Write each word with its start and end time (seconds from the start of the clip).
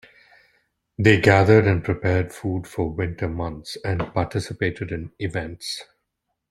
They 0.97 1.21
gathered 1.21 1.67
and 1.67 1.83
prepared 1.83 2.33
food 2.33 2.65
for 2.65 2.89
winter 2.89 3.29
months 3.29 3.77
and 3.85 3.99
participated 4.15 4.91
in 4.91 5.11
events. 5.19 5.83